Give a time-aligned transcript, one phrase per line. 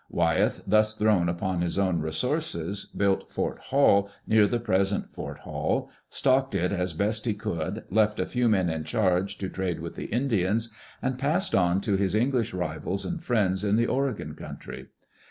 [0.09, 5.37] Wyeth, thus thrown upon his own re sources, built Fort Hall, near the present Fort
[5.41, 9.79] Hall, stocked it as best he could, left a few men in charge to trade
[9.79, 10.69] with the Indians,
[11.03, 14.87] and passed on to his English rivals and friends in the Oregon country.